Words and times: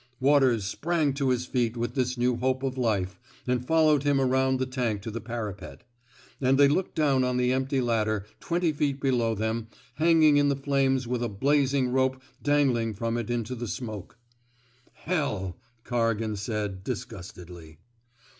Waters 0.19 0.65
sprang 0.65 1.13
to 1.13 1.29
his 1.29 1.45
feet 1.45 1.77
with 1.77 1.93
this 1.93 2.17
new 2.17 2.35
hope 2.37 2.63
of 2.63 2.75
life, 2.75 3.19
and 3.45 3.67
followed 3.67 4.01
him 4.01 4.19
around 4.19 4.57
the 4.57 4.65
tank 4.65 5.03
to 5.03 5.11
the 5.11 5.21
parapet. 5.21 5.83
And 6.41 6.57
they 6.57 6.67
looked 6.67 6.95
down 6.95 7.23
on 7.23 7.37
the 7.37 7.53
empty 7.53 7.79
ladder, 7.81 8.25
twenty 8.39 8.71
feet 8.71 8.99
below 8.99 9.35
them, 9.35 9.67
hanging 9.97 10.37
in 10.37 10.49
the 10.49 10.55
flames 10.55 11.07
with 11.07 11.21
a 11.21 11.29
blazing 11.29 11.89
rope 11.89 12.19
dangling 12.41 12.95
from 12.95 13.15
it 13.15 13.29
into 13.29 13.53
the 13.53 13.67
smoke. 13.67 14.17
'* 14.59 14.91
Hell!'' 15.05 15.55
Corrigan 15.83 16.35
said, 16.35 16.83
disgustedly. 16.83 17.77